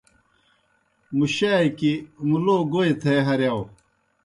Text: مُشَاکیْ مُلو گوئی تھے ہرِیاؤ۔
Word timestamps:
مُشَاکیْ 1.17 1.93
مُلو 2.29 2.57
گوئی 2.71 2.93
تھے 3.01 3.13
ہرِیاؤ۔ 3.27 3.63